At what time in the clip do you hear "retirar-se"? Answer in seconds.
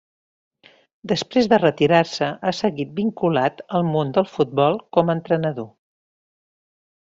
1.59-2.31